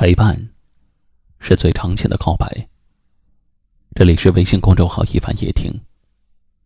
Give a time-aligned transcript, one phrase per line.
[0.00, 0.38] 陪伴，
[1.40, 2.46] 是最长情的告白。
[3.96, 5.72] 这里是微信公众号“一凡夜听”，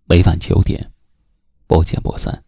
[0.05, 0.93] 每晚九点，
[1.67, 2.45] 不见不散。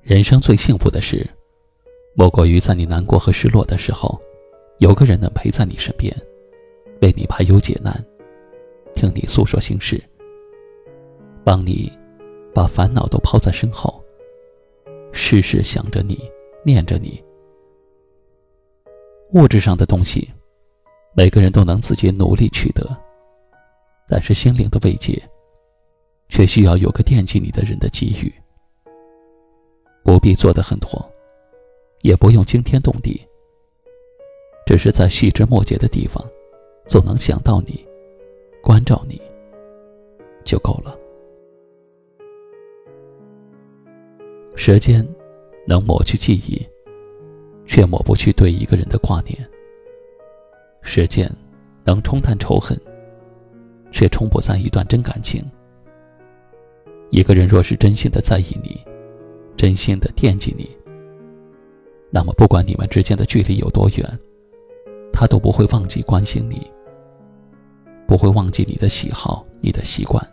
[0.00, 1.28] 人生最幸福的事，
[2.14, 4.16] 莫过于在你难过和失落的时候，
[4.78, 6.16] 有个人能陪在你身边。
[7.00, 8.04] 为你排忧解难，
[8.94, 10.02] 听你诉说心事，
[11.44, 11.92] 帮你
[12.54, 14.02] 把烦恼都抛在身后，
[15.12, 16.18] 事事想着你，
[16.64, 17.22] 念着你。
[19.32, 20.28] 物质上的东西，
[21.14, 22.84] 每个人都能自己努力取得，
[24.08, 25.22] 但是心灵的慰藉，
[26.28, 28.32] 却需要有个惦记你的人的给予。
[30.02, 30.88] 不必做的很多，
[32.00, 33.20] 也不用惊天动地，
[34.66, 36.24] 只是在细枝末节的地方。
[36.88, 37.86] 总能想到你，
[38.62, 39.20] 关照你，
[40.42, 40.98] 就够了。
[44.56, 45.06] 时间
[45.66, 46.66] 能抹去记忆，
[47.66, 49.36] 却抹不去对一个人的挂念。
[50.80, 51.30] 时间
[51.84, 52.74] 能冲淡仇恨，
[53.92, 55.44] 却冲不散一段真感情。
[57.10, 58.82] 一个人若是真心的在意你，
[59.58, 60.74] 真心的惦记你，
[62.10, 64.18] 那么不管你们之间的距离有多远，
[65.12, 66.66] 他都不会忘记关心你。
[68.08, 70.26] 不会忘记你的喜好，你的习惯。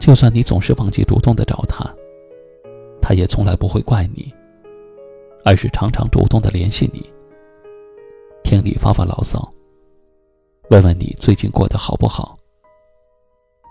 [0.00, 1.88] 就算你总是忘记主动的找他，
[3.00, 4.34] 他也从来不会怪你，
[5.44, 7.08] 而是常常主动的联系你，
[8.42, 9.48] 听你发发牢骚，
[10.70, 12.36] 问问你最近过得好不好，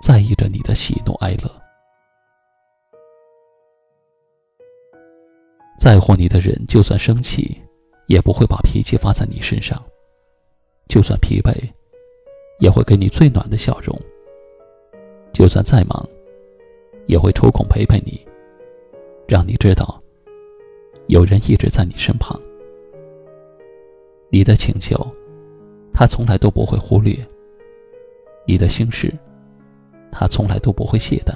[0.01, 1.51] 在意着你的喜怒哀乐。
[5.77, 7.61] 在乎你的人，就算生气，
[8.07, 9.77] 也不会把脾气发在你身上；
[10.87, 11.53] 就算疲惫。
[12.59, 13.97] 也会给你最暖的笑容。
[15.33, 16.07] 就算再忙，
[17.07, 18.25] 也会抽空陪陪你，
[19.27, 20.01] 让你知道
[21.07, 22.39] 有人一直在你身旁。
[24.29, 24.95] 你的请求，
[25.93, 27.15] 他从来都不会忽略；
[28.45, 29.13] 你的心事，
[30.11, 31.33] 他从来都不会懈怠。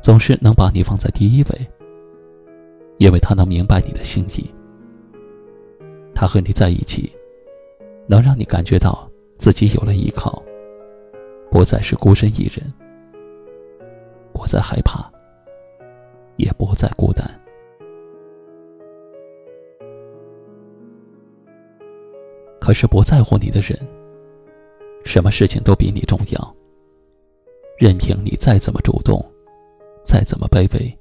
[0.00, 1.66] 总是能把你放在第一位，
[2.98, 4.48] 因为他能明白你的心意。
[6.14, 7.12] 他和你在一起，
[8.06, 9.08] 能让你感觉到。
[9.42, 10.40] 自己有了依靠，
[11.50, 12.72] 不再是孤身一人，
[14.32, 15.10] 不再害怕，
[16.36, 17.28] 也不再孤单。
[22.60, 23.76] 可是不在乎你的人，
[25.04, 26.56] 什么事情都比你重要。
[27.76, 29.20] 任凭你再怎么主动，
[30.04, 30.98] 再怎么卑微，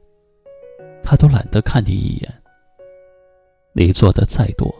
[1.04, 2.34] 他都懒得看你一眼。
[3.74, 4.74] 你做的再多，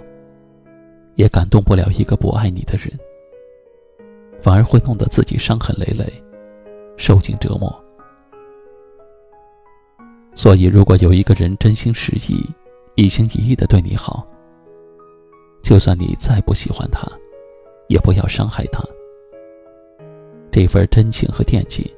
[1.14, 2.90] 也感动不了一个不爱你的人。
[4.42, 6.24] 反而会弄得自己伤痕累累，
[6.98, 7.74] 受尽折磨。
[10.34, 12.44] 所以，如果有一个人真心实意、
[12.96, 14.26] 一心一意的对你好，
[15.62, 17.08] 就算你再不喜欢他，
[17.88, 18.84] 也不要伤害他。
[20.52, 21.96] 这份真情和惦记，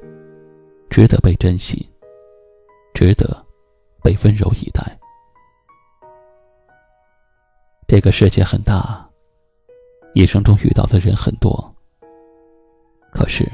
[0.90, 1.88] 值得被珍惜，
[2.92, 3.44] 值得
[4.02, 4.82] 被温柔以待。
[7.88, 9.08] 这个世界很大，
[10.14, 11.73] 一生中遇到的人很多。
[13.14, 13.48] 可是，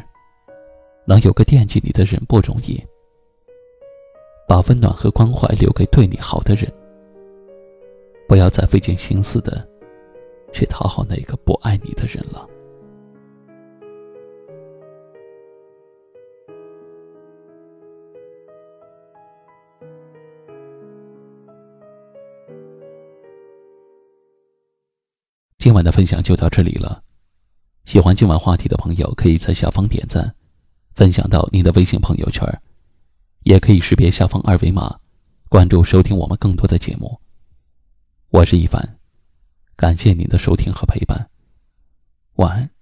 [1.06, 2.82] 能有个惦记你的人不容易。
[4.48, 6.68] 把温暖和关怀留给对你好的人，
[8.26, 9.64] 不要再费尽心思的
[10.52, 12.48] 去讨好那个不爱你的人了。
[25.58, 27.00] 今晚的分享就到这里了。
[27.84, 30.34] 喜欢今晚话题的朋友，可以在下方点赞，
[30.94, 32.46] 分享到您的微信朋友圈，
[33.42, 34.98] 也可以识别下方二维码，
[35.48, 37.18] 关注收听我们更多的节目。
[38.28, 38.98] 我是一凡，
[39.76, 41.28] 感谢您的收听和陪伴，
[42.34, 42.79] 晚安。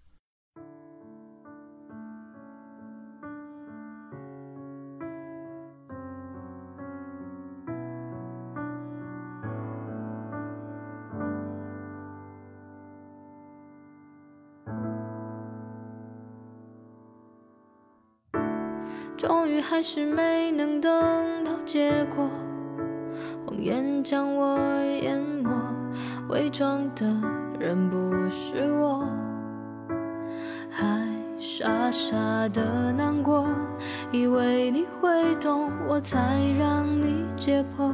[19.18, 22.30] 终于还是没能等到结果，
[23.44, 24.56] 谎言将我
[25.02, 25.50] 淹没，
[26.28, 27.04] 伪装的
[27.58, 27.96] 人不
[28.30, 29.04] 是我，
[30.70, 31.04] 还
[31.36, 32.16] 傻傻
[32.50, 33.44] 的难过，
[34.12, 37.92] 以为你会懂，我才让你解剖，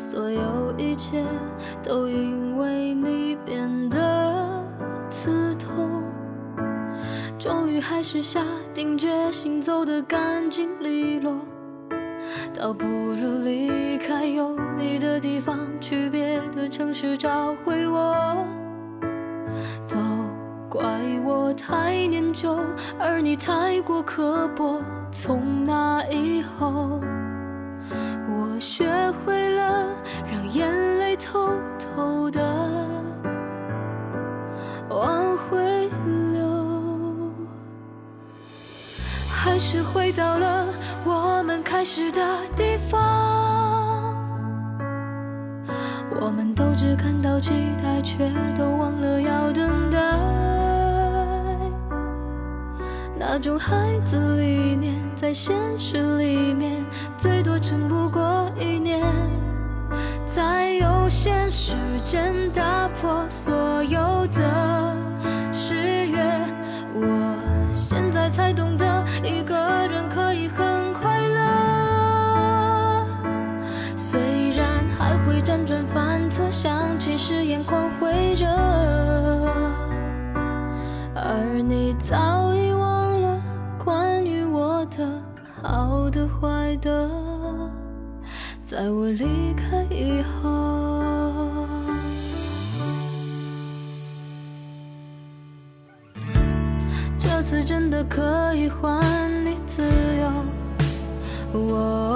[0.00, 1.22] 所有一切
[1.80, 4.05] 都因为你变得。
[7.38, 8.42] 终于还是下
[8.72, 11.36] 定决心走得干净利落，
[12.58, 18.36] 倒不如离开有你的地方，去别的城市找回我。
[19.86, 19.96] 都
[20.68, 20.82] 怪
[21.24, 22.58] 我太念旧，
[22.98, 24.80] 而你太过刻薄。
[25.12, 27.00] 从那以后，
[28.28, 28.90] 我学
[29.24, 29.86] 会了
[30.30, 32.40] 让眼泪偷偷的
[39.46, 40.66] 还是回到了
[41.04, 42.20] 我们开始的
[42.56, 44.12] 地方。
[46.20, 49.98] 我们都只看到期待，却都忘了要等待。
[53.16, 56.84] 那种孩子理念，在现实里面，
[57.16, 59.00] 最多撑不过一年。
[60.34, 63.24] 在有限时间打破
[75.06, 78.44] 还会辗转反侧，想起时眼眶会热，
[81.14, 83.40] 而你早已忘了
[83.84, 85.08] 关于我的
[85.62, 87.08] 好的坏的。
[88.66, 91.68] 在我离开以后，
[97.16, 99.00] 这次真的可以还
[99.44, 100.28] 你自由。
[101.52, 102.15] 我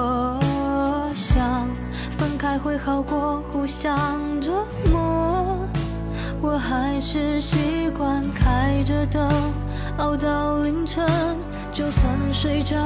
[2.63, 3.97] 会好过互相
[4.41, 5.67] 折磨，
[6.43, 9.29] 我还是习惯开着灯
[9.99, 11.07] 熬到凌晨。
[11.73, 12.77] 就算睡着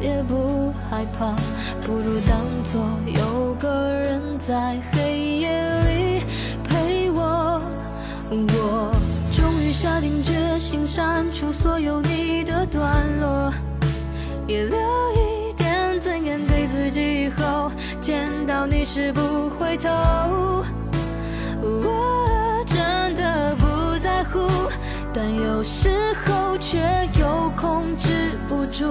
[0.00, 1.34] 也不害怕，
[1.80, 5.48] 不如当作有个人在黑夜
[5.88, 6.22] 里
[6.62, 7.60] 陪我。
[8.30, 8.92] 我
[9.34, 13.52] 终于下定决心删除所有你的段落，
[14.46, 14.78] 也留
[18.84, 19.88] 到你时不回头。
[21.62, 24.46] 我真的不在乎。
[25.14, 25.88] 但有时
[26.26, 26.78] 候却
[27.18, 28.84] 又控制不住，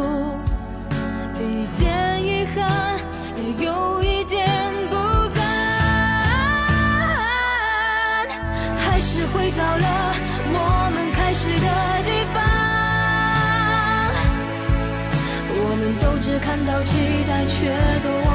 [1.38, 2.98] 一点遗憾，
[3.38, 4.50] 也有一点
[4.90, 4.96] 不
[5.36, 5.46] 甘，
[8.80, 10.16] 还是回到了
[10.56, 11.68] 我们开始的
[12.04, 12.42] 地方。
[15.56, 16.98] 我们都只看到期
[17.28, 17.70] 待，却
[18.02, 18.33] 都忘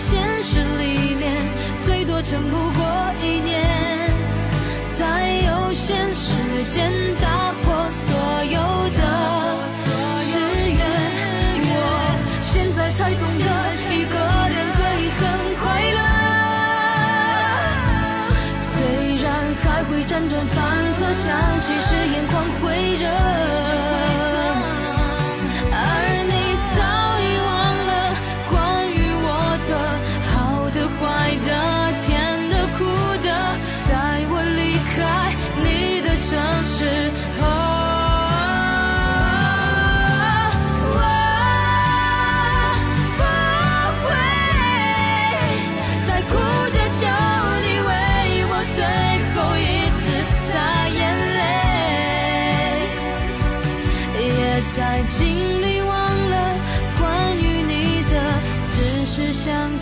[0.00, 1.36] 现实里面。
[1.84, 3.62] 最多撑不过一年，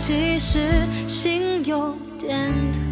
[0.09, 0.71] 其实
[1.07, 2.88] 心有点疼。